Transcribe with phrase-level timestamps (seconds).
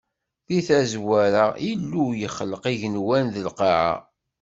[0.47, 3.93] Di tazwara, Illu yexleq igenwan d lqaɛa.